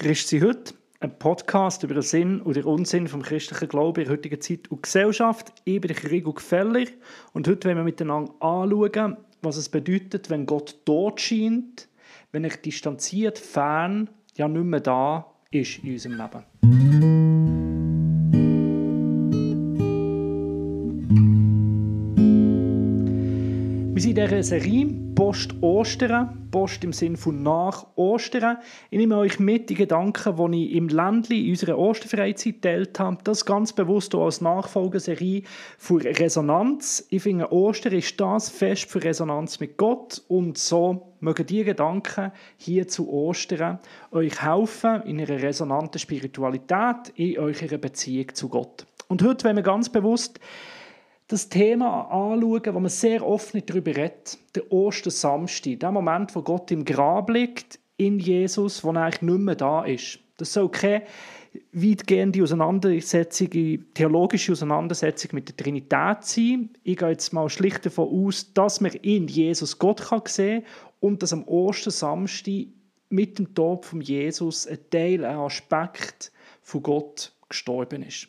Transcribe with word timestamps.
Christ 0.00 0.28
sie 0.28 0.40
heute, 0.40 0.72
ein 1.00 1.18
Podcast 1.18 1.82
über 1.82 1.92
den 1.92 2.02
Sinn 2.02 2.40
und 2.40 2.56
den 2.56 2.64
Unsinn 2.64 3.06
vom 3.06 3.20
christlichen 3.20 3.68
Glauben 3.68 4.00
in 4.00 4.06
der 4.06 4.16
heutigen 4.16 4.40
Zeit 4.40 4.70
und 4.70 4.82
Gesellschaft. 4.82 5.52
Ich 5.64 5.78
bin 5.78 5.90
Rigo 5.90 6.32
Gefeller 6.32 6.86
und 7.34 7.46
heute 7.46 7.68
wollen 7.68 7.76
wir 7.76 7.84
miteinander 7.84 8.32
anschauen, 8.40 9.18
was 9.42 9.58
es 9.58 9.68
bedeutet, 9.68 10.30
wenn 10.30 10.46
Gott 10.46 10.78
dort 10.86 11.20
scheint, 11.20 11.86
wenn 12.32 12.44
er 12.44 12.56
distanziert, 12.56 13.38
fern, 13.38 14.08
ja 14.36 14.48
nicht 14.48 14.64
mehr 14.64 14.80
da 14.80 15.34
ist 15.50 15.84
in 15.84 15.92
unserem 15.92 16.16
Leben. 16.16 16.79
In 24.10 24.16
dieser 24.16 24.42
Serie 24.42 24.88
Post-Ostern, 25.14 26.48
Post 26.50 26.82
im 26.82 26.92
Sinn 26.92 27.16
von 27.16 27.44
nach 27.44 27.86
Ostern. 27.94 28.58
Ich 28.90 28.98
nehme 28.98 29.16
euch 29.16 29.38
mit 29.38 29.70
die 29.70 29.76
Gedanken, 29.76 30.52
die 30.52 30.66
ich 30.66 30.74
im 30.74 30.88
Ländli 30.88 31.44
in 31.44 31.50
unserer 31.50 31.78
Osterfreizeit 31.78 32.54
geteilt 32.54 32.98
habe. 32.98 33.18
Das 33.22 33.46
ganz 33.46 33.72
bewusst 33.72 34.12
auch 34.16 34.24
als 34.24 34.40
Nachfolgeserie 34.40 35.44
für 35.78 36.02
Resonanz. 36.02 37.06
Ich 37.10 37.22
finde, 37.22 37.52
Ostern 37.52 37.92
ist 37.92 38.20
das 38.20 38.48
Fest 38.48 38.90
für 38.90 39.00
Resonanz 39.04 39.60
mit 39.60 39.76
Gott 39.76 40.20
und 40.26 40.58
so 40.58 41.14
mögen 41.20 41.46
diese 41.46 41.66
Gedanken 41.66 42.32
hier 42.56 42.88
zu 42.88 43.08
Ostern 43.12 43.78
euch 44.10 44.42
helfen 44.42 45.02
in 45.02 45.20
einer 45.20 45.40
resonanten 45.40 46.00
Spiritualität, 46.00 47.12
in 47.14 47.38
eurer 47.38 47.78
Beziehung 47.78 48.34
zu 48.34 48.48
Gott. 48.48 48.86
Und 49.06 49.22
heute 49.22 49.44
wollen 49.44 49.56
wir 49.56 49.62
ganz 49.62 49.88
bewusst 49.88 50.40
das 51.30 51.48
Thema 51.48 52.02
anschauen, 52.10 52.74
wo 52.74 52.80
man 52.80 52.88
sehr 52.88 53.26
oft 53.26 53.54
nicht 53.54 53.70
darüber 53.70 53.94
redet, 53.94 54.38
der 54.54 54.70
Ostersamstag, 54.72 55.80
der 55.80 55.92
Moment, 55.92 56.34
wo 56.34 56.42
Gott 56.42 56.70
im 56.70 56.84
Grab 56.84 57.30
liegt, 57.30 57.78
in 57.96 58.18
Jesus, 58.18 58.82
wo 58.82 58.90
er 58.92 59.02
eigentlich 59.02 59.22
nicht 59.22 59.38
mehr 59.38 59.54
da 59.54 59.84
ist. 59.84 60.18
Das 60.38 60.52
soll 60.52 60.70
keine 60.70 61.04
weitgehende 61.72 62.42
Auseinandersetzung, 62.42 63.50
theologische 63.94 64.52
Auseinandersetzung 64.52 65.30
mit 65.34 65.48
der 65.48 65.56
Trinität 65.56 66.24
sein. 66.24 66.70
Ich 66.82 66.96
gehe 66.96 67.10
jetzt 67.10 67.32
mal 67.32 67.48
schlicht 67.48 67.84
davon 67.86 68.08
aus, 68.08 68.52
dass 68.52 68.80
man 68.80 68.92
in 68.92 69.28
Jesus 69.28 69.78
Gott 69.78 70.00
kann 70.00 70.22
sehen 70.26 70.62
kann 70.62 70.72
und 71.00 71.22
dass 71.22 71.32
am 71.32 71.44
Ostersamstag 71.46 72.68
mit 73.08 73.38
dem 73.38 73.54
Tod 73.54 73.84
von 73.84 74.00
Jesus 74.00 74.66
ein 74.66 74.78
Teil, 74.90 75.24
ein 75.24 75.36
Aspekt 75.36 76.32
von 76.62 76.82
Gott 76.82 77.32
gestorben 77.48 78.02
ist. 78.02 78.28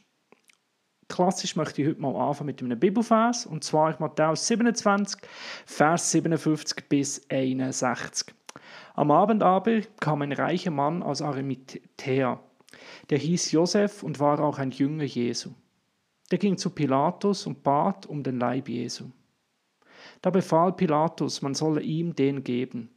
Klassisch 1.12 1.58
möchte 1.58 1.82
ich 1.82 1.90
heute 1.90 2.02
mal 2.02 2.16
anfangen 2.16 2.46
mit 2.46 2.64
einem 2.64 2.80
Bibelvers, 2.80 3.46
und 3.46 3.66
zwar 3.66 3.98
Matthäus 4.00 4.48
27, 4.48 5.20
Vers 5.66 6.10
57 6.12 6.88
bis 6.88 7.30
61. 7.30 8.34
Am 8.94 9.12
Abend 9.12 9.44
aber 9.44 9.82
kam 10.00 10.22
ein 10.22 10.32
reicher 10.32 10.72
Mann 10.72 11.04
aus 11.04 11.22
Arimathea, 11.22 12.40
der 13.10 13.18
hieß 13.18 13.52
Josef 13.52 14.04
und 14.04 14.22
war 14.22 14.40
auch 14.40 14.58
ein 14.58 14.72
Jünger 14.72 15.04
Jesu. 15.04 15.50
Der 16.32 16.38
ging 16.38 16.58
zu 16.58 16.70
Pilatus 16.70 17.46
und 17.46 17.62
bat 17.62 18.06
um 18.06 18.24
den 18.24 18.40
Leib 18.40 18.70
Jesu. 18.70 19.08
Da 20.22 20.30
befahl 20.30 20.72
Pilatus, 20.72 21.42
man 21.42 21.56
solle 21.56 21.82
ihm 21.82 22.16
den 22.16 22.46
geben. 22.46 22.90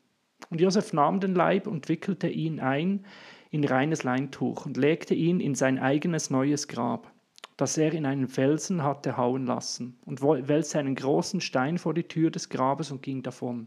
Und 0.51 0.61
Josef 0.61 0.93
nahm 0.93 1.19
den 1.19 1.35
Leib 1.35 1.67
und 1.67 1.89
wickelte 1.89 2.29
ihn 2.29 2.61
ein 2.61 3.07
in 3.51 3.65
reines 3.65 4.05
Leintuch 4.05 4.67
und 4.67 4.77
legte 4.77 5.15
ihn 5.15 5.41
in 5.41 5.57
sein 5.57 5.81
eigenes 5.81 6.31
neues 6.31 6.69
Grab 6.69 7.11
das 7.57 7.79
er 7.79 7.93
in 7.93 8.07
einen 8.07 8.29
Felsen 8.29 8.83
hatte 8.83 9.17
hauen 9.17 9.47
lassen, 9.47 9.99
und 10.05 10.23
wälzte 10.23 10.79
einen 10.79 10.95
großen 10.95 11.41
Stein 11.41 11.79
vor 11.79 11.95
die 11.95 12.09
Tür 12.09 12.31
des 12.31 12.49
Grabes 12.49 12.91
und 12.91 13.03
ging 13.03 13.23
davon. 13.23 13.67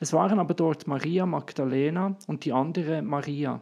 Es 0.00 0.12
waren 0.12 0.38
aber 0.38 0.54
dort 0.54 0.86
Maria 0.86 1.26
Magdalena 1.26 2.16
und 2.28 2.44
die 2.44 2.52
andere 2.52 3.02
Maria, 3.02 3.60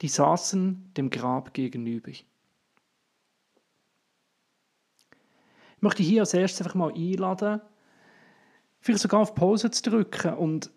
die 0.00 0.08
saßen 0.08 0.92
dem 0.96 1.10
Grab 1.10 1.52
gegenüber. 1.52 2.08
Ich 2.08 2.24
möchte 5.80 6.02
hier 6.02 6.22
als 6.22 6.32
erstes 6.34 6.62
einfach 6.62 6.74
mal 6.74 6.92
einladen, 6.94 7.60
vielleicht 8.80 9.02
sogar 9.02 9.20
auf 9.20 9.34
Pause 9.34 9.70
zu 9.70 9.90
drücken 9.90 10.34
und 10.34 10.70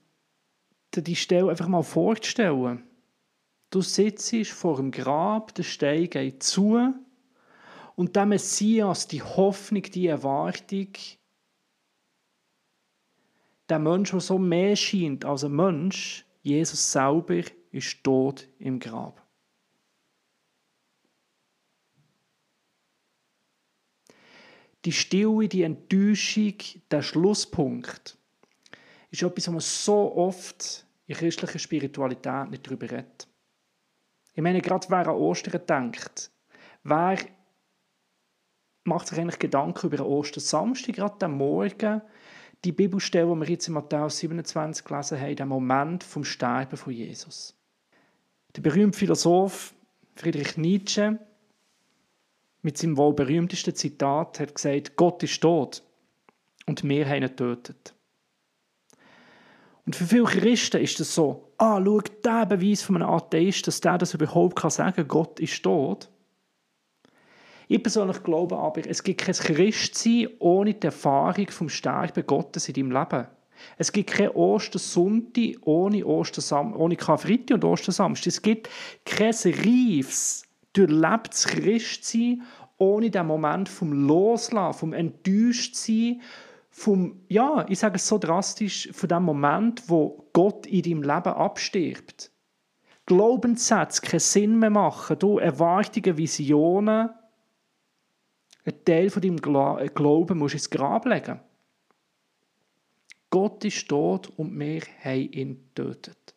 dir 0.94 1.02
die 1.02 1.16
Stelle 1.16 1.50
einfach 1.50 1.70
mal 1.70 1.84
vorzustellen. 1.84 2.84
Du 3.70 3.82
sitzt 3.82 4.36
vor 4.50 4.76
dem 4.76 4.92
Grab, 4.92 5.56
der 5.56 5.64
Stein 5.64 6.10
geht 6.10 6.44
zu, 6.44 6.94
und 8.02 8.16
der 8.16 8.26
Messias, 8.26 9.08
die 9.08 9.22
Hoffnung, 9.22 9.84
die 9.84 10.08
Erwartung, 10.08 10.88
der 13.70 13.78
Mensch, 13.78 14.10
der 14.10 14.20
so 14.20 14.40
mehr 14.40 14.76
scheint 14.76 15.24
als 15.24 15.44
ein 15.44 15.56
Mensch, 15.56 16.26
Jesus 16.42 16.92
selber, 16.92 17.44
ist 17.70 18.04
tot 18.04 18.48
im 18.58 18.80
Grab. 18.80 19.24
Die 24.84 24.92
Stille, 24.92 25.48
die 25.48 25.62
Enttäuschung, 25.62 26.56
der 26.90 27.04
Schlusspunkt, 27.04 28.18
ist 29.12 29.22
etwas, 29.22 29.46
was 29.46 29.52
man 29.52 29.60
so 29.60 30.16
oft 30.16 30.88
in 31.06 31.16
christlicher 31.16 31.60
Spiritualität 31.60 32.50
nicht 32.50 32.66
darüber 32.66 32.90
redet. 32.90 33.28
Ich 34.34 34.42
meine, 34.42 34.60
gerade 34.60 34.90
wer 34.90 35.08
an 35.08 35.18
Ostern 35.18 35.62
denkt, 35.68 36.32
wer 36.82 37.20
macht 38.84 39.08
sich 39.08 39.20
eigentlich 39.20 39.40
Gedanken 39.40 39.88
über 39.88 39.98
den 39.98 40.06
Ostersamstag, 40.06 40.96
gerade 40.96 41.26
am 41.26 41.38
Morgen, 41.38 42.02
die 42.64 42.72
Bibelstelle, 42.72 43.34
die 43.34 43.40
wir 43.40 43.50
jetzt 43.50 43.68
in 43.68 43.74
Matthäus 43.74 44.20
27 44.20 44.86
gelesen 44.86 45.20
haben, 45.20 45.36
der 45.36 45.46
Moment 45.46 46.04
vom 46.04 46.24
Sterben 46.24 46.78
von 46.78 46.94
Jesus. 46.94 47.56
Der 48.56 48.62
berühmte 48.62 48.98
Philosoph 48.98 49.74
Friedrich 50.16 50.58
Nietzsche 50.58 51.20
mit 52.62 52.78
seinem 52.78 52.98
wohl 52.98 53.14
berühmtesten 53.14 53.74
Zitat 53.74 54.40
hat 54.40 54.56
gesagt, 54.56 54.96
Gott 54.96 55.24
ist 55.24 55.42
tot 55.42 55.84
und 56.68 56.84
wir 56.84 57.08
haben 57.08 57.24
ihn 57.24 57.30
getötet. 57.30 57.96
Und 59.86 59.96
für 59.96 60.06
viele 60.06 60.26
Christen 60.26 60.82
ist 60.82 61.00
das 61.00 61.16
so, 61.16 61.54
ah, 61.58 61.82
schau, 61.84 62.02
der 62.24 62.46
Beweis 62.46 62.84
von 62.84 62.98
einem 62.98 63.10
Atheist, 63.10 63.66
dass 63.68 63.82
der 63.82 63.98
das 63.98 64.14
überhaupt 64.14 64.60
sagen 64.72 64.96
kann, 64.96 65.08
Gott 65.08 65.40
ist 65.40 65.64
tot. 65.64 66.10
Ich 67.72 67.82
persönlich 67.82 68.22
glaube 68.24 68.58
aber, 68.58 68.86
es 68.86 69.02
gibt 69.02 69.22
kein 69.22 69.34
Christsein 69.34 70.28
ohne 70.40 70.74
die 70.74 70.88
Erfahrung 70.88 71.50
vom 71.50 71.70
Sterben 71.70 72.28
Gottes 72.28 72.68
in 72.68 72.74
deinem 72.74 72.92
Leben. 72.92 73.28
Es 73.78 73.94
gibt 73.94 74.10
kein 74.10 74.28
Ostersonntag 74.32 75.56
ohne, 75.62 76.06
Ostersam 76.06 76.76
ohne 76.76 76.98
Karfreitag 76.98 77.56
und 77.56 77.64
Ostersamstag. 77.64 78.28
Es 78.28 78.42
gibt 78.42 78.70
kein 79.06 79.32
reifes, 79.32 80.44
durchlebtes 80.74 81.48
Christsein 81.48 82.42
ohne 82.78 83.10
den 83.10 83.28
Moment 83.28 83.70
vom 83.70 84.06
Loslassen, 84.06 84.78
vom 84.78 84.92
Enttäuschtsein, 84.92 86.20
vom, 86.72 87.22
ja, 87.30 87.66
ich 87.70 87.80
sage 87.80 87.96
es 87.96 88.06
so 88.06 88.18
drastisch, 88.18 88.90
von 88.92 89.08
dem 89.08 89.24
Moment, 89.24 89.84
wo 89.88 90.28
Gott 90.34 90.66
in 90.66 90.82
deinem 90.82 91.04
Leben 91.04 91.34
abstirbt. 91.34 92.32
Glaubenssätze 93.06 94.02
keinen 94.02 94.20
Sinn 94.20 94.60
mehr 94.60 94.70
machen, 94.70 95.18
du 95.18 95.38
Erwartungen, 95.38 96.18
Visionen, 96.18 97.12
ein 98.66 98.86
Teil 98.86 99.10
von 99.10 99.22
deinem 99.22 99.38
Glauben 99.38 100.38
musst 100.38 100.54
du 100.54 100.58
ins 100.58 100.70
Grab 100.70 101.06
legen. 101.06 101.40
Gott 103.30 103.64
ist 103.64 103.88
tot 103.88 104.32
und 104.38 104.60
wir 104.60 104.82
haben 105.04 105.32
ihn 105.32 105.70
getötet. 105.74 106.36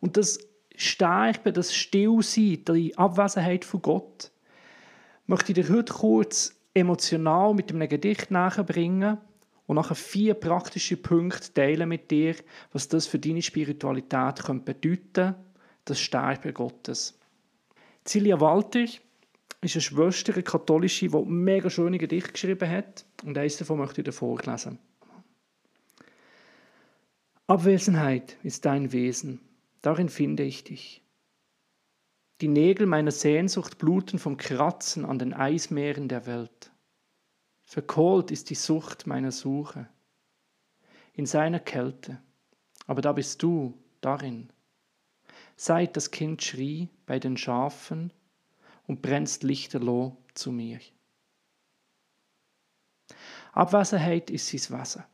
Und 0.00 0.16
das 0.16 0.38
Sterben, 0.76 1.52
das 1.52 1.74
Stillsein, 1.74 2.64
die 2.64 2.96
Abwesenheit 2.96 3.64
von 3.64 3.82
Gott, 3.82 4.30
möchte 5.26 5.52
ich 5.52 5.66
dir 5.66 5.74
heute 5.74 5.92
kurz 5.92 6.56
emotional 6.72 7.54
mit 7.54 7.70
einem 7.70 7.88
Gedicht 7.88 8.30
nachbringen 8.30 9.18
und 9.66 9.76
nachher 9.76 9.96
vier 9.96 10.34
praktische 10.34 10.96
Punkte 10.96 11.52
teilen 11.52 11.88
mit 11.88 12.10
dir, 12.10 12.34
was 12.72 12.88
das 12.88 13.06
für 13.06 13.18
deine 13.18 13.42
Spiritualität 13.42 14.42
bedeuten 14.64 14.80
könnte, 15.12 15.34
das 15.84 16.00
Sterben 16.00 16.54
Gottes. 16.54 17.18
Celia 18.04 18.40
Walter 18.40 18.86
ist 19.60 19.74
eine 19.74 19.82
Schwester, 19.82 20.32
eine 20.32 20.42
katholische, 20.42 21.08
die 21.08 21.24
mega 21.24 21.68
schöne 21.68 21.98
Gedichte 21.98 22.32
geschrieben 22.32 22.68
hat. 22.68 23.04
Und 23.24 23.36
eines 23.36 23.58
davon 23.58 23.78
möchte 23.78 24.00
ich 24.00 24.06
dir 24.06 24.12
vorlesen. 24.12 24.78
Abwesenheit 27.46 28.36
ist 28.42 28.64
dein 28.64 28.92
Wesen, 28.92 29.40
darin 29.82 30.08
finde 30.08 30.44
ich 30.44 30.64
dich. 30.64 31.02
Die 32.40 32.48
Nägel 32.48 32.86
meiner 32.86 33.10
Sehnsucht 33.10 33.76
bluten 33.76 34.18
vom 34.18 34.36
Kratzen 34.36 35.04
an 35.04 35.18
den 35.18 35.34
Eismeeren 35.34 36.08
der 36.08 36.26
Welt. 36.26 36.70
Verkohlt 37.62 38.30
ist 38.30 38.50
die 38.50 38.54
Sucht 38.54 39.06
meiner 39.06 39.32
Suche 39.32 39.88
in 41.12 41.26
seiner 41.26 41.60
Kälte, 41.60 42.22
aber 42.86 43.02
da 43.02 43.12
bist 43.12 43.42
du 43.42 43.74
darin. 44.00 44.50
Seit 45.56 45.96
das 45.96 46.10
Kind 46.10 46.42
schrie 46.42 46.88
bei 47.04 47.18
den 47.18 47.36
Schafen, 47.36 48.12
und 48.90 49.02
brennst 49.02 49.44
lichterloh 49.44 50.16
zu 50.34 50.50
mir. 50.50 50.80
Abwesenheit 53.52 54.30
ist 54.30 54.48
sein 54.48 54.80
Wesen. 54.80 55.04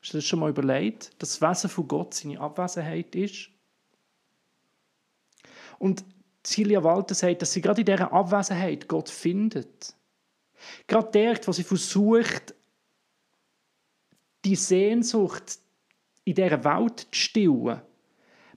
Hast 0.00 0.14
du 0.14 0.16
das 0.16 0.24
schon 0.24 0.38
mal 0.38 0.48
überlegt, 0.48 1.10
dass 1.20 1.38
das 1.38 1.42
Wesen 1.42 1.68
von 1.68 1.86
Gott 1.86 2.14
seine 2.14 2.40
Abwesenheit 2.40 3.14
ist? 3.14 3.50
Und 5.78 6.06
Celia 6.42 6.82
Walter 6.82 7.14
sagt, 7.14 7.42
dass 7.42 7.52
sie 7.52 7.60
gerade 7.60 7.82
in 7.82 7.86
dieser 7.86 8.10
Abwesenheit 8.10 8.88
Gott 8.88 9.10
findet. 9.10 9.94
Gerade 10.86 11.10
dort, 11.12 11.46
wo 11.46 11.52
sie 11.52 11.64
versucht, 11.64 12.54
die 14.42 14.56
Sehnsucht 14.56 15.58
in 16.24 16.34
dieser 16.34 16.64
Welt 16.64 17.00
zu 17.00 17.08
stillen, 17.10 17.82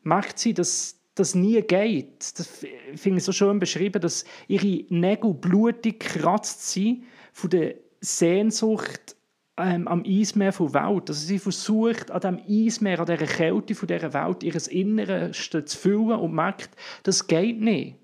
merkt 0.03 0.39
sie, 0.39 0.53
dass 0.53 0.96
das 1.19 1.35
nie 1.35 1.61
geht. 1.61 2.39
Das 2.39 2.65
finde 2.95 3.17
ich 3.17 3.23
so 3.23 3.31
schön 3.31 3.59
beschrieben, 3.59 4.01
dass 4.01 4.25
ihre 4.47 4.85
Nägel 4.89 5.33
blutig 5.33 5.99
kratzt 5.99 6.69
sind 6.69 7.03
von 7.33 7.49
der 7.49 7.75
Sehnsucht 8.01 9.15
ähm, 9.57 9.87
am 9.87 10.03
Eismeer 10.05 10.51
der 10.51 10.73
Welt. 10.73 11.09
Also 11.09 11.25
sie 11.25 11.39
versucht, 11.39 12.11
an 12.11 12.21
dem 12.21 12.39
Eismeer, 12.47 12.99
an 12.99 13.05
dieser 13.07 13.25
Kälte 13.25 13.75
von 13.75 13.87
dieser 13.87 14.13
Welt, 14.13 14.43
ihr 14.43 14.71
Innerste 14.71 15.65
zu 15.65 15.77
füllen 15.77 16.19
und 16.19 16.33
merkt, 16.33 16.69
das 17.03 17.27
geht 17.27 17.59
nicht. 17.59 17.95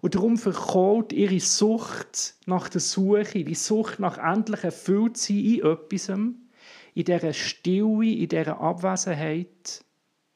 Und 0.00 0.14
darum 0.14 0.36
verkauft 0.36 1.12
ihre 1.12 1.40
Sucht 1.40 2.34
nach 2.46 2.68
der 2.68 2.80
Suche, 2.80 3.44
die 3.44 3.54
Sucht 3.54 3.98
nach 3.98 4.18
endlich 4.18 4.64
erfüllt 4.64 5.16
sein 5.16 5.38
in 5.38 5.64
etwas, 5.64 6.08
in 6.08 7.04
dieser 7.04 7.32
Stille, 7.32 8.12
in 8.12 8.28
dieser 8.28 8.60
Abwesenheit 8.60 9.84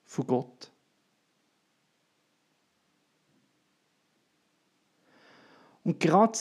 von 0.05 0.27
Gott. 0.27 0.72
Und 5.85 6.01
gerade 6.01 6.39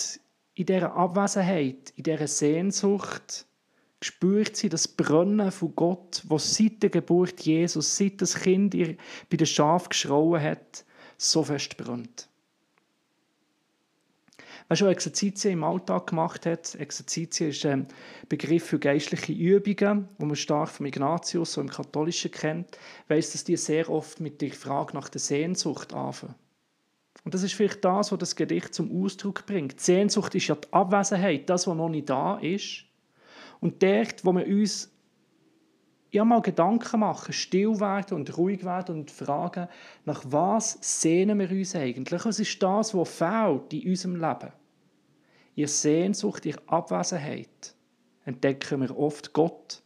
in 0.53 0.65
dieser 0.65 0.93
Abwesenheit, 0.93 1.93
in 1.95 2.03
dieser 2.03 2.27
Sehnsucht, 2.27 3.45
spürt 4.03 4.55
sie 4.55 4.69
das 4.69 4.87
Brennen 4.87 5.51
von 5.51 5.75
Gott, 5.75 6.23
was 6.27 6.55
seit 6.55 6.81
der 6.83 6.89
Geburt 6.89 7.41
Jesus, 7.41 7.97
seit 7.97 8.21
das 8.21 8.35
Kind 8.35 8.73
ihr 8.73 8.97
bei 9.29 9.37
den 9.37 9.47
Schaf 9.47 9.89
geschrauen 9.89 10.41
hat, 10.41 10.85
so 11.17 11.43
fest 11.43 11.77
brennt. 11.77 12.27
Wer 14.67 14.77
schon 14.77 14.87
Exerzitien 14.87 15.53
im 15.53 15.63
Alltag 15.63 16.07
gemacht 16.07 16.45
hat, 16.45 16.75
Exerzitien 16.75 17.49
ist 17.49 17.65
ein 17.65 17.87
Begriff 18.29 18.65
für 18.65 18.79
geistliche 18.79 19.33
Übungen, 19.33 20.07
wo 20.17 20.25
man 20.25 20.35
stark 20.35 20.69
vom 20.69 20.85
Ignatius, 20.85 21.53
so 21.53 21.61
im 21.61 21.69
Katholischen 21.69 22.31
kennt, 22.31 22.77
weiß, 23.09 23.33
dass 23.33 23.43
die 23.43 23.57
sehr 23.57 23.89
oft 23.89 24.21
mit 24.21 24.41
der 24.41 24.53
Frage 24.53 24.93
nach 24.93 25.09
der 25.09 25.19
Sehnsucht 25.19 25.93
anfangen. 25.93 26.35
Und 27.23 27.33
das 27.33 27.43
ist 27.43 27.53
vielleicht 27.53 27.85
das, 27.85 28.11
was 28.11 28.19
das 28.19 28.35
Gedicht 28.35 28.73
zum 28.73 29.03
Ausdruck 29.03 29.45
bringt. 29.45 29.79
Die 29.79 29.83
Sehnsucht 29.83 30.33
ist 30.35 30.47
ja 30.47 30.55
die 30.55 30.71
Abwesenheit, 30.73 31.49
das, 31.49 31.67
was 31.67 31.75
noch 31.75 31.89
nicht 31.89 32.09
da 32.09 32.37
ist. 32.39 32.85
Und 33.59 33.83
dort, 33.83 34.25
wo 34.25 34.33
wir 34.33 34.47
uns 34.47 34.91
ja 36.11 36.25
mal 36.25 36.41
Gedanken 36.41 36.99
machen, 37.01 37.31
still 37.31 37.79
werden 37.79 38.17
und 38.17 38.37
ruhig 38.37 38.65
werden 38.65 38.95
und 38.95 39.11
fragen, 39.11 39.67
nach 40.05 40.23
was 40.25 40.77
sehnen 40.81 41.39
wir 41.39 41.49
uns 41.51 41.75
eigentlich? 41.75 42.25
Was 42.25 42.39
ist 42.39 42.61
das, 42.61 42.95
was 42.95 43.09
fehlt 43.09 43.73
in 43.73 43.89
unserem 43.89 44.15
Leben? 44.15 44.51
Ihr 45.55 45.67
Sehnsucht, 45.67 46.45
ihr 46.45 46.57
Abwesenheit 46.65 47.75
entdecken 48.25 48.81
wir 48.81 48.97
oft 48.97 49.31
Gott. 49.33 49.83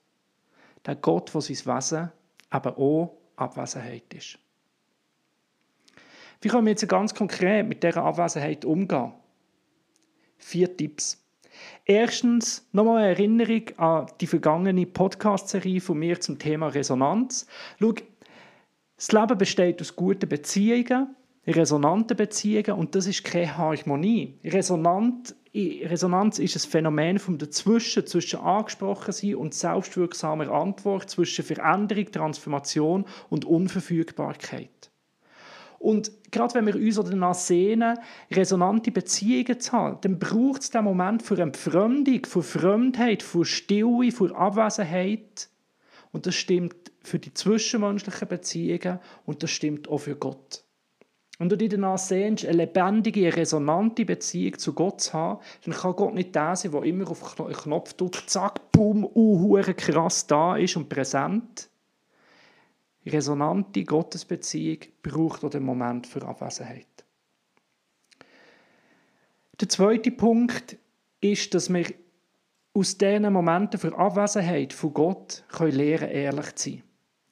Der 0.85 0.95
Gott, 0.95 1.33
der 1.33 1.41
sein 1.41 1.75
Wesen 1.75 2.11
eben 2.53 2.75
auch 2.75 3.17
Abwesenheit 3.35 4.13
ist. 4.13 4.39
Wie 6.45 6.49
können 6.49 6.67
wir 6.67 6.73
jetzt 6.73 6.87
ganz 6.87 7.15
konkret 7.15 7.67
mit 7.67 7.81
dieser 7.81 8.03
Abwesenheit 8.03 8.65
umgehen? 8.65 9.13
Vier 10.37 10.77
Tipps. 10.77 11.25
Erstens 11.85 12.69
nochmal 12.71 13.01
eine 13.01 13.09
Erinnerung 13.15 13.63
an 13.77 14.05
die 14.21 14.27
vergangene 14.27 14.85
Podcast-Serie 14.85 15.81
von 15.81 15.97
mir 15.97 16.21
zum 16.21 16.37
Thema 16.37 16.67
Resonanz. 16.67 17.47
Schau, 17.79 17.93
das 18.95 19.11
Leben 19.11 19.37
besteht 19.39 19.81
aus 19.81 19.95
guten 19.95 20.29
Beziehungen, 20.29 21.15
resonanten 21.47 22.15
Beziehungen 22.15 22.73
und 22.79 22.93
das 22.93 23.07
ist 23.07 23.23
keine 23.23 23.57
Harmonie. 23.57 24.37
Resonant, 24.43 25.33
Resonanz 25.55 26.37
ist 26.37 26.55
ein 26.57 26.69
Phänomen 26.69 27.17
vom 27.17 27.39
Dazwischen, 27.39 28.05
zwischen 28.05 28.41
angesprochen 28.41 29.13
sein 29.13 29.33
und 29.33 29.55
selbstwirksamer 29.55 30.51
Antwort, 30.51 31.09
zwischen 31.09 31.43
Veränderung, 31.43 32.11
Transformation 32.11 33.05
und 33.31 33.45
Unverfügbarkeit. 33.45 34.91
Und 35.85 36.11
gerade 36.31 36.55
wenn 36.55 36.65
wir 36.65 36.75
uns 36.75 36.95
danach 36.95 37.35
sehnen, 37.35 37.99
resonante 38.31 38.89
Beziehungen 38.89 39.59
zu 39.59 39.71
haben, 39.71 39.99
dann 40.01 40.17
braucht 40.17 40.63
es 40.63 40.71
den 40.71 40.83
Moment 40.83 41.21
für 41.21 41.39
Entfremdung, 41.39 42.25
für 42.25 42.41
Fremdheit, 42.41 43.21
für 43.21 43.45
Stille, 43.45 44.11
für 44.11 44.35
Abwesenheit. 44.35 45.47
Und 46.11 46.25
das 46.25 46.33
stimmt 46.33 46.75
für 47.03 47.19
die 47.19 47.35
zwischenmenschlichen 47.35 48.27
Beziehungen 48.27 48.97
und 49.27 49.43
das 49.43 49.51
stimmt 49.51 49.87
auch 49.87 49.99
für 49.99 50.15
Gott. 50.15 50.63
Wenn 51.37 51.49
du 51.49 51.57
dich 51.57 51.69
danach 51.69 51.99
sehnst, 51.99 52.47
eine 52.47 52.65
lebendige, 52.65 53.37
resonante 53.37 54.05
Beziehung 54.05 54.57
zu 54.57 54.73
Gott 54.73 55.01
zu 55.01 55.13
haben, 55.13 55.39
dann 55.65 55.75
kann 55.75 55.95
Gott 55.95 56.15
nicht 56.15 56.33
der 56.33 56.55
sein, 56.55 56.71
der 56.71 56.81
immer 56.81 57.11
auf 57.11 57.35
den 57.35 57.53
Knopf 57.53 57.93
drückt, 57.93 58.27
zack, 58.27 58.71
boom, 58.71 59.07
uh, 59.13 59.61
krass 59.77 60.25
da 60.25 60.57
ist 60.57 60.77
und 60.77 60.89
präsent 60.89 61.69
resonante 63.05 63.83
Gottesbeziehung 63.83 64.79
braucht 65.01 65.43
auch 65.43 65.49
den 65.49 65.63
Moment 65.63 66.07
für 66.07 66.25
Abwesenheit. 66.25 66.87
Der 69.59 69.69
zweite 69.69 70.11
Punkt 70.11 70.77
ist, 71.21 71.53
dass 71.53 71.73
wir 71.73 71.85
aus 72.73 72.97
diesen 72.97 73.31
Momenten 73.31 73.79
für 73.79 73.97
Abwesenheit 73.97 74.73
von 74.73 74.93
Gott 74.93 75.43
können 75.49 75.71
lernen, 75.71 76.09
ehrlich 76.09 76.55
zu 76.55 76.69
sein. 76.71 76.83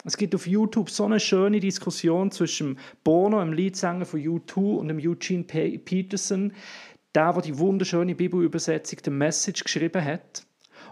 Es 0.05 0.17
gibt 0.17 0.35
auf 0.35 0.47
YouTube 0.47 0.89
so 0.89 1.05
eine 1.05 1.19
schöne 1.19 1.59
Diskussion 1.59 2.31
zwischen 2.31 2.77
Bono, 3.03 3.39
dem 3.39 3.53
Leadsänger 3.53 4.05
von 4.05 4.19
U2, 4.19 4.77
und 4.77 4.87
dem 4.89 4.99
Eugene 4.99 5.43
Peterson, 5.43 6.53
der, 7.15 7.33
der 7.33 7.41
die 7.41 7.57
wunderschöne 7.57 8.15
Bibelübersetzung 8.15 8.99
der 9.03 9.13
Message 9.13 9.63
geschrieben 9.63 10.03
hat. 10.03 10.45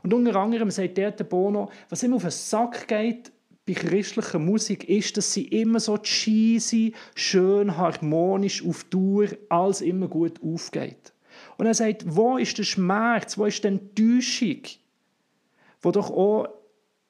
Und 0.03 0.13
unter 0.13 0.35
anderem 0.37 0.71
sagt 0.71 0.97
der 0.97 1.11
Bono, 1.11 1.69
was 1.89 2.03
ihm 2.03 2.13
auf 2.13 2.21
den 2.21 2.31
Sack 2.31 2.87
geht, 2.87 3.31
bei 3.71 3.89
christlicher 3.89 4.39
Musik 4.39 4.89
ist, 4.89 5.15
dass 5.15 5.33
sie 5.33 5.45
immer 5.45 5.79
so 5.79 5.97
cheesy, 5.97 6.93
schön 7.15 7.77
harmonisch 7.77 8.65
auf 8.65 8.83
Tour 8.85 9.29
alles 9.49 9.81
immer 9.81 10.07
gut 10.07 10.41
aufgeht. 10.43 11.13
Und 11.57 11.67
er 11.67 11.73
sagt, 11.73 12.03
wo 12.05 12.37
ist 12.37 12.57
der 12.57 12.63
Schmerz, 12.63 13.37
wo 13.37 13.45
ist 13.45 13.63
die 13.63 13.69
Enttäuschung, 13.69 14.61
wo 15.81 15.91
doch 15.91 16.09
auch 16.09 16.47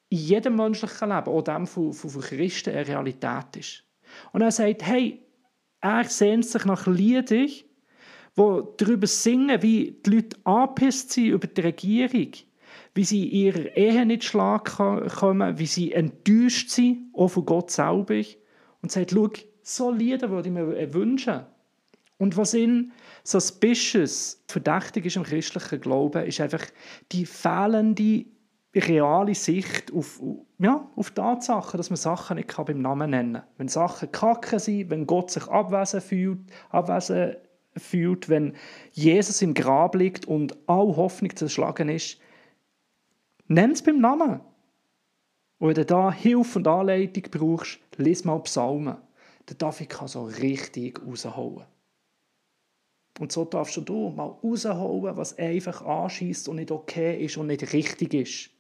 in 0.10 0.18
jedem 0.20 0.56
menschlichen 0.58 1.10
Leben, 1.10 1.28
auch 1.28 1.42
dem 1.42 1.66
von, 1.66 1.94
von, 1.94 2.10
von 2.10 2.22
Christen, 2.22 2.72
eine 2.72 2.88
Realität 2.88 3.56
ist. 3.58 3.84
Und 4.34 4.42
er 4.42 4.52
sagt, 4.52 4.86
hey, 4.86 5.20
er 5.80 6.04
sehnt 6.04 6.46
sich 6.46 6.66
nach 6.66 6.86
Liedern, 6.86 7.48
die 7.48 8.62
darüber 8.78 9.08
singen, 9.08 9.62
wie 9.62 10.00
die 10.06 10.10
Leute 10.10 10.38
angepisst 10.44 11.12
sind 11.12 11.28
über 11.28 11.48
die 11.48 11.62
Regierung, 11.62 12.32
wie 12.94 13.04
sie 13.06 13.26
ihrer 13.26 13.76
Ehe 13.76 14.06
nicht 14.06 14.24
Schlag 14.24 14.66
kommen, 14.66 15.58
wie 15.58 15.66
sie 15.66 15.94
enttäuscht 15.94 16.70
sind, 16.70 17.14
auch 17.14 17.30
von 17.30 17.46
Gott 17.46 17.72
selber. 17.72 18.22
Und 18.82 18.92
sagt, 18.92 19.12
schau, 19.12 19.30
so 19.62 19.92
Lieder 19.92 20.30
würde 20.30 20.50
ich 20.50 20.54
mir 20.54 20.94
wünschen. 20.94 21.42
Und 22.18 22.38
was 22.38 22.54
in 22.54 22.92
suspicious, 23.24 24.44
verdächtig 24.48 25.06
ist 25.06 25.16
im 25.16 25.24
christlichen 25.24 25.82
Glauben, 25.82 26.26
ist 26.26 26.42
einfach 26.42 26.64
die 27.12 27.26
fehlende 27.26 28.26
reale 28.76 29.36
Sicht 29.36 29.92
auf, 29.92 30.22
ja, 30.60 30.88
auf 30.96 31.12
Tatsachen, 31.12 31.78
dass 31.78 31.90
man 31.90 31.98
Sachen 31.98 32.38
nicht 32.38 32.56
beim 32.56 32.82
Namen 32.82 33.10
nennen 33.10 33.34
kann. 33.34 33.44
Wenn 33.58 33.68
Sachen 33.68 34.12
kacke 34.12 34.60
sind, 34.60 34.90
wenn 34.90 35.08
Gott 35.08 35.32
sich 35.32 35.48
abwesend 35.48 36.04
fühlt, 36.04 36.40
abwesend 36.70 37.38
fühlt, 37.76 38.30
wenn 38.30 38.54
Jesus 38.92 39.42
im 39.42 39.54
Grab 39.54 39.96
liegt 39.96 40.26
und 40.26 40.56
all 40.68 40.96
Hoffnung 40.96 41.36
zerschlagen 41.36 41.90
ist, 41.90 42.20
Nenn 43.52 43.72
es 43.72 43.82
beim 43.82 44.00
Namen. 44.00 44.40
Und 45.60 45.68
wenn 45.68 45.76
du 45.76 45.86
da 45.86 46.10
Hilfe 46.10 46.60
und 46.60 46.68
Anleitung 46.70 47.24
brauchst, 47.30 47.80
lies 47.98 48.24
mal 48.24 48.40
Psalmen. 48.44 48.96
Der 49.50 49.58
David 49.58 49.90
kann 49.90 50.08
so 50.08 50.24
richtig 50.24 51.02
raushauen. 51.06 51.66
Und 53.20 53.32
so 53.34 53.44
darfst 53.44 53.76
du 53.76 54.10
mal 54.12 54.38
raushauen, 54.42 55.18
was 55.18 55.38
einfach 55.38 55.82
anschießt 55.82 56.48
und 56.48 56.56
nicht 56.56 56.72
okay 56.72 57.26
ist 57.26 57.36
und 57.36 57.48
nicht 57.48 57.74
richtig 57.74 58.14
ist. 58.14 58.52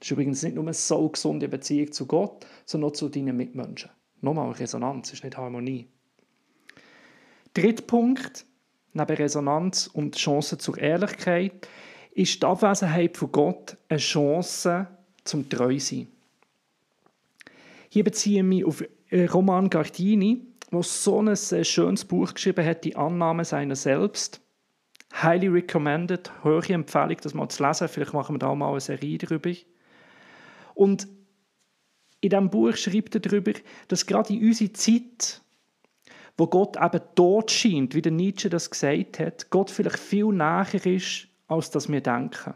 Das 0.00 0.08
ist 0.08 0.10
übrigens 0.10 0.42
nicht 0.42 0.56
nur 0.56 0.64
eine 0.64 0.74
so 0.74 1.08
gesunde 1.08 1.48
Beziehung 1.48 1.92
zu 1.92 2.06
Gott, 2.06 2.44
sondern 2.66 2.90
auch 2.90 2.94
zu 2.94 3.08
deinen 3.08 3.36
Mitmenschen. 3.36 3.92
Nochmal, 4.22 4.50
Resonanz 4.50 5.12
ist 5.12 5.22
nicht 5.22 5.36
Harmonie. 5.36 5.86
Dritter 7.54 7.84
Punkt, 7.84 8.44
neben 8.92 9.16
Resonanz 9.16 9.86
und 9.86 10.16
Chance 10.16 10.58
zur 10.58 10.78
Ehrlichkeit, 10.78 11.68
ist 12.12 12.42
die 12.42 12.46
Abwesenheit 12.46 13.16
von 13.16 13.32
Gott 13.32 13.76
eine 13.88 13.98
Chance 13.98 14.86
zum 15.24 15.48
Treu 15.48 15.78
sein. 15.78 16.08
Hier 17.88 18.04
beziehe 18.04 18.38
ich 18.38 18.46
mich 18.46 18.64
auf 18.64 18.84
Roman 19.12 19.68
Gardini, 19.68 20.46
der 20.70 20.82
so 20.82 21.20
ein 21.20 21.28
äh, 21.28 21.64
schönes 21.64 22.04
Buch 22.04 22.34
geschrieben 22.34 22.64
hat, 22.64 22.84
Die 22.84 22.96
Annahme 22.96 23.44
seiner 23.44 23.76
selbst. 23.76 24.40
Highly 25.12 25.48
recommended, 25.48 26.30
hohe 26.44 26.62
Empfehlung, 26.68 27.16
das 27.20 27.34
mal 27.34 27.48
zu 27.48 27.64
lesen. 27.64 27.88
Vielleicht 27.88 28.12
machen 28.12 28.36
wir 28.36 28.38
da 28.38 28.54
mal 28.54 28.70
eine 28.70 28.80
Serie 28.80 29.18
darüber. 29.18 29.50
Und 30.74 31.08
in 32.20 32.30
diesem 32.30 32.50
Buch 32.50 32.76
schreibt 32.76 33.16
er 33.16 33.20
darüber, 33.20 33.52
dass 33.88 34.06
gerade 34.06 34.34
in 34.34 34.46
unserer 34.46 34.72
Zeit, 34.74 35.42
wo 36.36 36.46
Gott 36.46 36.76
eben 36.76 37.00
dort 37.16 37.50
scheint, 37.50 37.94
wie 37.94 38.02
der 38.02 38.12
Nietzsche 38.12 38.48
das 38.48 38.70
gesagt 38.70 39.18
hat, 39.18 39.50
Gott 39.50 39.70
vielleicht 39.70 39.98
viel 39.98 40.26
näher 40.26 40.86
ist, 40.86 41.26
als 41.50 41.70
das 41.70 41.88
wir 41.90 42.00
denken. 42.00 42.54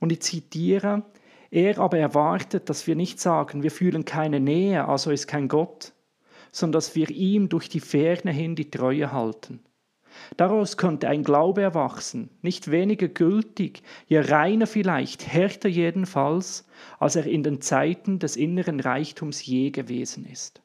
Und 0.00 0.12
ich 0.12 0.22
zitiere, 0.22 1.04
er 1.50 1.78
aber 1.78 1.98
erwartet, 1.98 2.68
dass 2.68 2.86
wir 2.86 2.94
nicht 2.94 3.20
sagen, 3.20 3.62
wir 3.62 3.70
fühlen 3.70 4.04
keine 4.04 4.40
Nähe, 4.40 4.86
also 4.86 5.10
ist 5.10 5.26
kein 5.26 5.48
Gott, 5.48 5.92
sondern 6.52 6.78
dass 6.78 6.94
wir 6.94 7.10
ihm 7.10 7.48
durch 7.48 7.68
die 7.68 7.80
Ferne 7.80 8.32
hin 8.32 8.54
die 8.54 8.70
Treue 8.70 9.12
halten. 9.12 9.60
Daraus 10.36 10.76
könnte 10.76 11.08
ein 11.08 11.22
Glaube 11.22 11.62
erwachsen, 11.62 12.30
nicht 12.42 12.70
weniger 12.70 13.08
gültig, 13.08 13.82
ja 14.08 14.20
reiner 14.20 14.66
vielleicht, 14.66 15.26
härter 15.26 15.68
jedenfalls, 15.68 16.66
als 16.98 17.16
er 17.16 17.26
in 17.26 17.42
den 17.42 17.60
Zeiten 17.60 18.18
des 18.18 18.36
inneren 18.36 18.80
Reichtums 18.80 19.44
je 19.44 19.70
gewesen 19.70 20.26
ist. 20.26 20.60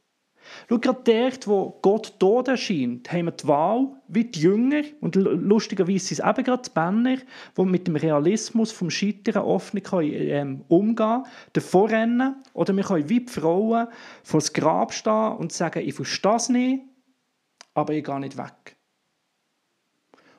Schau, 0.70 0.80
gerade 0.80 1.02
dort, 1.04 1.48
wo 1.48 1.80
Gott 1.82 2.16
dort 2.20 2.48
erscheint, 2.48 3.12
haben 3.12 3.26
wir 3.26 3.32
die 3.32 3.48
Wahl, 3.48 3.88
wie 4.08 4.26
die 4.26 4.42
Jünger, 4.42 4.84
und 5.02 5.16
lustigerweise 5.16 6.06
sind 6.06 6.20
es 6.20 6.26
eben 6.26 6.44
gerade 6.44 6.64
die 6.64 6.80
Männer, 6.80 7.18
die 7.58 7.66
mit 7.66 7.88
dem 7.88 7.96
Realismus 7.96 8.72
vom 8.72 8.90
Scheitern 8.90 9.44
offen 9.44 9.82
ähm, 10.02 10.64
umgehen 10.68 10.96
können, 10.96 11.24
davor 11.54 11.90
rennen, 11.90 12.36
oder 12.54 12.76
wir 12.76 12.84
können 12.84 13.10
wie 13.10 13.22
die 13.22 13.32
Frauen 13.32 13.88
vor 14.24 14.40
das 14.40 14.54
Grab 14.54 14.94
stehen 14.94 15.38
und 15.38 15.52
sagen, 15.52 15.88
ich 15.88 15.94
verstehe 15.94 16.36
es 16.36 16.50
nicht, 16.50 16.84
aber 17.74 17.94
ich 17.94 18.04
gehe 18.04 18.20
nicht 18.20 18.38
weg. 18.38 18.76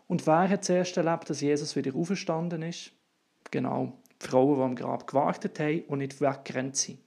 Und 0.07 0.27
wer 0.27 0.49
hat 0.49 0.65
zuerst 0.65 0.97
erlebt, 0.97 1.31
dass 1.31 1.41
Jesus 1.41 1.77
wieder 1.77 1.95
auferstanden 1.95 2.63
ist? 2.63 2.93
Genau, 3.51 3.93
die 4.21 4.27
Frauen, 4.27 4.57
die 4.57 4.63
am 4.63 4.75
Grab 4.75 5.07
gewartet 5.07 5.59
haben 5.59 5.83
und 5.89 5.99
nicht 5.99 6.21
weggerannt 6.21 6.77
sind. 6.77 7.04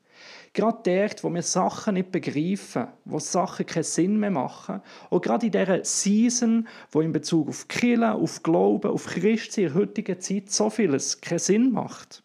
Gerade 0.58 0.80
dort, 0.84 1.24
wo 1.24 1.32
wir 1.32 1.44
Sachen 1.44 1.94
nicht 1.94 2.12
begreifen, 2.12 2.88
wo 3.06 3.20
Sachen 3.20 3.68
keinen 3.68 3.84
Sinn 3.84 4.18
mehr 4.18 4.32
machen, 4.32 4.82
und 5.12 5.24
gerade 5.24 5.46
in 5.46 5.52
dieser 5.52 5.86
Season, 5.86 6.68
wo 6.90 7.02
in 7.02 7.12
Bezug 7.12 7.50
auf 7.50 7.68
Killen, 7.68 8.10
auf 8.10 8.42
Glauben, 8.42 8.90
auf 8.90 9.06
Christen 9.06 9.60
in 9.62 9.68
der 9.68 9.76
heutigen 9.76 10.20
Zeit 10.20 10.50
so 10.50 10.72
vieles 10.72 11.22
keinen 11.22 11.38
Sinn 11.38 11.72
macht, 11.72 12.24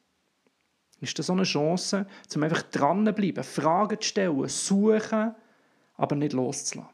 ist 1.03 1.19
das 1.19 1.27
so 1.27 1.35
eine 1.35 1.43
Chance, 1.43 2.07
zum 2.27 2.43
einfach 2.43 2.63
dran 2.63 3.05
zu 3.05 3.13
bleiben, 3.13 3.45
Fragen 3.45 4.01
zu 4.01 4.09
stellen, 4.09 4.49
suchen, 4.49 5.35
aber 5.99 6.17
nicht 6.17 6.33
loszulassen. 6.33 6.91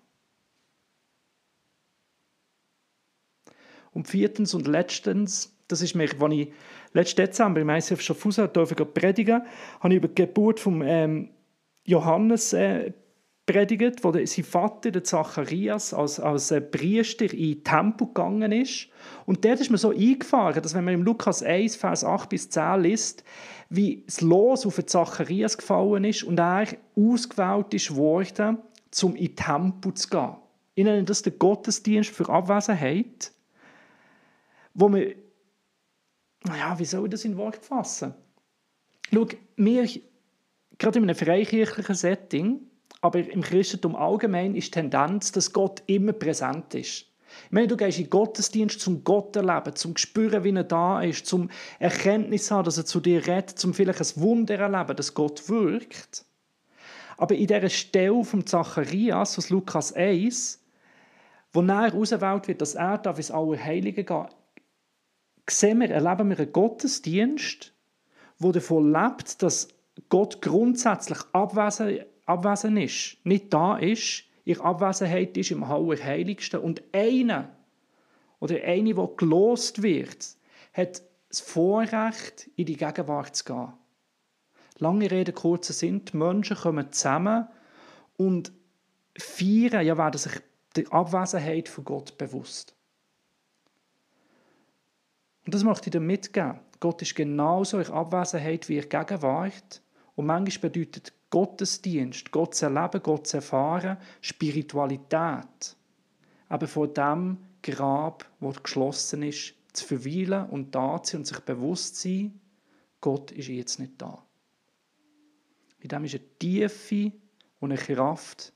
Und 3.92 4.09
viertens 4.09 4.54
und 4.54 4.66
letztens, 4.66 5.52
das 5.68 5.83
ist 5.83 5.95
mir, 5.95 6.11
als 6.21 6.35
ich 6.35 6.52
letzten 6.92 7.23
Dezember 7.23 7.61
im 7.61 7.71
ICF 7.71 8.00
Schaffhausen 8.00 8.49
durfte 8.52 8.85
predigen, 8.85 9.42
habe 9.80 9.95
ich 9.95 9.99
über 9.99 10.09
die 10.09 10.14
Geburt 10.14 10.61
von 10.61 10.83
ähm, 10.85 11.30
Johannes 11.85 12.52
äh, 12.52 12.92
predigt, 13.47 14.04
wo 14.04 14.12
der, 14.12 14.26
sein 14.26 14.45
Vater, 14.45 14.90
der 14.90 15.04
Zacharias, 15.04 15.95
als, 15.95 16.21
als 16.21 16.50
äh, 16.50 16.61
Priester 16.61 17.33
in 17.33 17.64
Tempel 17.64 18.07
gegangen 18.09 18.52
ist. 18.52 18.88
Und 19.26 19.45
dort 19.45 19.61
ist 19.61 19.71
mir 19.71 19.78
so 19.78 19.90
eingefahren, 19.90 20.62
dass 20.62 20.75
wenn 20.75 20.85
man 20.85 20.95
im 20.95 21.02
Lukas 21.02 21.42
1, 21.42 21.76
Vers 21.76 22.04
8 22.04 22.28
bis 22.28 22.50
10 22.50 22.83
liest, 22.83 23.25
wie 23.71 24.04
das 24.07 24.21
Los 24.21 24.66
auf 24.66 24.76
den 24.76 24.87
Zacharias 24.87 25.57
gefallen 25.57 26.04
ist 26.04 26.25
und 26.25 26.38
er 26.38 26.66
ausgewählt 26.97 27.73
ist 27.75 27.95
worden, 27.95 28.59
um 29.02 29.16
in 29.16 29.35
Tempel 29.35 29.95
zu 29.95 30.09
gehen. 30.09 30.37
Ich 30.75 30.85
nenne 30.85 31.04
das 31.04 31.23
den 31.23 31.38
Gottesdienst 31.38 32.11
für 32.11 32.28
Abwesenheit 32.28 33.33
wo 34.78 34.92
wir, 34.92 35.14
naja, 36.45 36.78
wie 36.78 36.85
soll 36.85 37.04
ich 37.07 37.11
das 37.11 37.25
in 37.25 37.37
Wort 37.37 37.64
fassen? 37.64 38.14
Schau, 39.12 39.26
wir, 39.57 39.88
gerade 40.78 40.99
in 40.99 41.04
einem 41.04 41.16
freikirchlichen 41.16 41.95
Setting, 41.95 42.61
aber 43.00 43.18
im 43.18 43.42
Christentum 43.42 43.97
allgemein 43.97 44.54
ist 44.54 44.68
die 44.68 44.80
Tendenz, 44.80 45.33
dass 45.33 45.52
Gott 45.52 45.83
immer 45.87 46.12
präsent 46.12 46.75
ist. 46.75 47.07
Ich 47.47 47.52
meine, 47.52 47.68
du 47.68 47.76
gehst 47.76 47.99
in 47.99 48.11
Gottesdienst 48.11 48.80
zum 48.80 49.04
Gott 49.04 49.37
erleben, 49.37 49.76
zum 49.76 49.97
spüren, 49.97 50.45
wie 50.45 50.52
er 50.52 50.64
da 50.64 51.02
ist, 51.02 51.26
zum 51.26 51.50
Erkenntnis 51.78 52.50
haben, 52.50 52.64
dass 52.64 52.78
er 52.78 52.87
zu 52.87 53.00
dir 53.00 53.26
redet, 53.26 53.59
zum 53.59 53.75
vielleicht 53.75 54.00
ein 54.00 54.23
Wunder 54.23 54.59
erleben, 54.59 54.97
dass 54.97 55.14
Gott 55.14 55.49
wirkt. 55.49 56.25
Aber 57.16 57.35
in 57.35 57.47
dieser 57.47 57.68
Stelle 57.68 58.25
von 58.25 58.47
Zacharias 58.47 59.38
aus 59.38 59.50
Lukas 59.50 59.92
1, 59.92 60.61
wo 61.52 61.62
näher 61.62 61.95
ausgewählt 61.95 62.49
wird, 62.49 62.61
dass 62.61 62.75
er 62.75 62.99
da 62.99 63.11
ins 63.11 63.30
Allerheilige 63.30 64.04
geht, 64.04 64.37
sehen 65.50 65.81
wir, 65.81 65.90
erleben 65.90 66.31
wir 66.31 66.38
einen 66.38 66.52
Gottesdienst, 66.52 67.73
der 68.38 68.52
davon 68.52 68.93
lebt, 68.93 69.43
dass 69.43 69.69
Gott 70.09 70.40
grundsätzlich 70.43 71.19
abwesend, 71.33 72.07
abwesend 72.26 72.78
ist, 72.78 73.19
nicht 73.25 73.52
da 73.52 73.76
ist, 73.76 74.25
ihre 74.45 74.64
Abwesenheit 74.64 75.37
ist 75.37 75.50
im 75.50 75.64
Allerheiligsten. 75.64 76.61
Und 76.61 76.83
einer 76.93 77.50
oder 78.40 78.62
eine, 78.62 78.95
die 78.95 79.09
gelost 79.17 79.83
wird, 79.83 80.26
hat 80.73 81.02
das 81.28 81.40
Vorrecht, 81.40 82.49
in 82.57 82.67
die 82.67 82.76
Gegenwart 82.76 83.37
zu 83.37 83.45
gehen. 83.45 83.73
Lange 84.78 85.11
Rede, 85.11 85.33
kurzer 85.33 85.73
Sinn, 85.73 86.05
die 86.05 86.17
Menschen 86.17 86.57
kommen 86.57 86.93
zusammen 86.93 87.49
und 88.17 88.52
feiern, 89.19 89.85
ja, 89.85 89.99
werden 89.99 90.19
sich 90.19 90.40
der 90.76 90.93
Abwesenheit 90.93 91.69
von 91.69 91.85
Gott 91.85 92.17
bewusst. 92.17 92.77
Und 95.49 95.55
das 95.55 95.64
möchte 95.64 95.88
ich 95.88 95.93
dir 95.93 96.00
mitgeben. 96.00 96.61
Gott 96.78 97.00
ist 97.00 97.14
genauso 97.14 97.78
in 97.78 97.87
Abwesenheit 97.87 98.69
wie 98.69 98.76
in 98.76 98.87
Gegenwart. 98.87 99.81
Und 100.14 100.26
manchmal 100.26 100.69
bedeutet 100.69 101.14
Gottesdienst, 101.31 102.31
Gott 102.31 102.55
zu 102.55 102.67
erleben, 102.67 103.02
Gott 103.02 103.33
erfahren, 103.33 103.97
Spiritualität. 104.21 105.75
Aber 106.50 106.67
vor 106.67 106.88
dem 106.88 107.38
Grab, 107.62 108.31
wo 108.40 108.50
geschlossen 108.50 109.23
ist, 109.23 109.55
zu 109.73 109.87
verweilen 109.87 110.50
und 110.50 110.75
da 110.75 111.02
zu 111.02 111.12
sein 111.12 111.21
und 111.21 111.26
sich 111.26 111.40
bewusst 111.40 111.97
zu 111.97 112.09
sein, 112.09 112.40
Gott 113.00 113.33
ist 113.33 113.49
jetzt 113.49 113.81
nicht 113.81 113.95
da. 113.97 114.23
In 115.78 115.88
dem 115.88 116.05
ist 116.05 116.14
eine 116.14 116.38
Tiefe 116.38 117.11
und 117.59 117.73
eine 117.73 117.81
Kraft, 117.81 118.52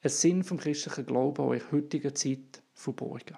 ein 0.00 0.08
Sinn 0.08 0.44
vom 0.44 0.56
christlichen 0.56 1.04
Glauben 1.04 1.44
auch 1.44 1.52
in 1.52 1.70
heutiger 1.70 2.14
Zeit 2.14 2.62
verborgen. 2.72 3.36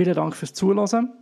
Vielen 0.00 0.14
Dank 0.14 0.34
fürs 0.34 0.54
Zuhören. 0.54 1.12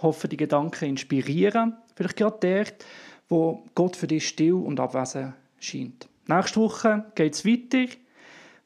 Hoffe, 0.00 0.28
die 0.28 0.36
Gedanken 0.36 0.84
inspirieren. 0.84 1.76
Vielleicht 1.96 2.14
gerade 2.14 2.38
dort, 2.40 2.86
wo 3.28 3.64
Gott 3.74 3.96
für 3.96 4.06
dich 4.06 4.28
still 4.28 4.52
und 4.52 4.78
abwesend 4.78 5.34
scheint. 5.58 6.08
Nächste 6.28 6.60
Woche 6.60 7.06
geht 7.16 7.34
es 7.34 7.44
weiter, 7.44 7.92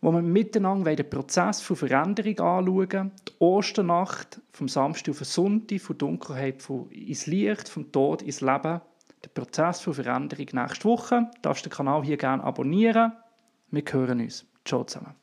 wo 0.02 0.12
wir 0.12 0.20
miteinander 0.20 0.94
den 0.94 1.08
Prozess 1.08 1.62
von 1.62 1.76
Veränderung 1.76 2.38
anschauen. 2.40 3.12
Die 3.26 3.32
Osternacht 3.38 4.38
vom 4.52 4.68
Samstag 4.68 5.12
auf 5.12 5.18
den 5.20 5.24
Sonntag, 5.24 5.80
von 5.80 5.96
Dunkelheit 5.96 6.62
ins 6.90 7.26
Licht, 7.26 7.70
vom 7.70 7.90
Tod 7.90 8.20
ins 8.20 8.42
Leben. 8.42 8.82
Der 9.24 9.30
Prozess 9.32 9.80
von 9.80 9.94
Veränderung 9.94 10.46
nächste 10.52 10.84
Woche. 10.84 11.30
Du 11.36 11.40
darfst 11.40 11.64
den 11.64 11.72
Kanal 11.72 12.04
hier 12.04 12.18
gerne 12.18 12.44
abonnieren. 12.44 13.12
Wir 13.70 13.82
hören 13.90 14.20
uns. 14.20 14.44
Ciao 14.66 14.84
zusammen. 14.84 15.14